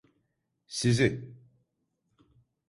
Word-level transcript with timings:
Sizi! 0.67 1.31